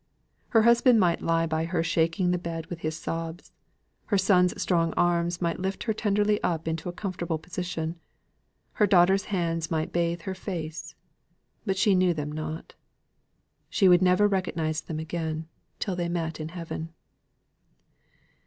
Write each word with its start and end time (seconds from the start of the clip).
Her 0.47 0.63
husband 0.63 0.99
might 0.99 1.21
lie 1.21 1.45
by 1.45 1.65
her 1.65 1.83
shaking 1.83 2.31
the 2.31 2.39
bed 2.39 2.65
with 2.71 2.79
his 2.79 2.97
sobs; 2.97 3.51
her 4.05 4.17
son's 4.17 4.59
strong 4.59 4.95
arms 4.97 5.43
might 5.43 5.59
lift 5.59 5.83
her 5.83 5.93
tenderly 5.93 6.41
up 6.41 6.67
into 6.67 6.89
a 6.89 6.91
comfortable 6.91 7.37
position; 7.37 7.99
her 8.71 8.87
daughter's 8.87 9.25
hands 9.25 9.69
might 9.69 9.93
bathe 9.93 10.21
her 10.23 10.33
face; 10.33 10.95
but 11.67 11.77
she 11.77 11.93
knew 11.93 12.15
them 12.15 12.31
not. 12.31 12.73
She 13.69 13.87
would 13.87 14.01
never 14.01 14.27
recognise 14.27 14.81
them 14.81 14.97
again, 14.97 15.47
till 15.77 15.95
they 15.95 16.09
met 16.09 16.39
in 16.39 16.49
Heaven. 16.49 16.89